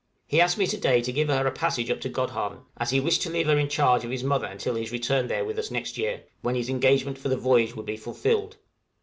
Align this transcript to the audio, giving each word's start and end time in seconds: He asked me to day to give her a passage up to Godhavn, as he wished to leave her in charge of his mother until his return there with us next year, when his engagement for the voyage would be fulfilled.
He 0.25 0.41
asked 0.41 0.57
me 0.57 0.65
to 0.65 0.79
day 0.79 0.99
to 0.99 1.11
give 1.11 1.27
her 1.27 1.45
a 1.45 1.51
passage 1.51 1.91
up 1.91 2.01
to 2.01 2.09
Godhavn, 2.09 2.61
as 2.77 2.89
he 2.89 2.99
wished 2.99 3.21
to 3.21 3.29
leave 3.29 3.45
her 3.45 3.59
in 3.59 3.69
charge 3.69 4.03
of 4.03 4.09
his 4.09 4.23
mother 4.23 4.47
until 4.47 4.73
his 4.73 4.91
return 4.91 5.27
there 5.27 5.45
with 5.45 5.59
us 5.59 5.69
next 5.69 5.95
year, 5.95 6.23
when 6.41 6.55
his 6.55 6.69
engagement 6.69 7.19
for 7.19 7.29
the 7.29 7.37
voyage 7.37 7.75
would 7.75 7.85
be 7.85 7.97
fulfilled. 7.97 8.57